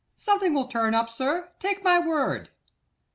Something 0.15 0.55
will 0.55 0.65
turn 0.65 0.95
up, 0.95 1.11
sir, 1.11 1.51
take 1.59 1.83
my 1.83 1.99
word. 1.99 2.49